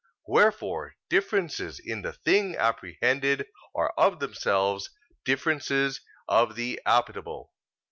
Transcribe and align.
Wherefore 0.25 0.95
differences 1.09 1.77
in 1.79 2.01
the 2.01 2.11
thing 2.11 2.55
apprehended 2.55 3.45
are 3.75 3.93
of 3.95 4.19
themselves 4.19 4.89
differences 5.25 6.01
of 6.27 6.55
the 6.55 6.81
appetible. 6.87 7.49